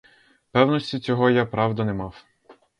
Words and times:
Певності 0.51 0.99
цього 0.99 1.29
я, 1.29 1.45
правда, 1.45 1.85
не 1.85 1.93
мав. 1.93 2.25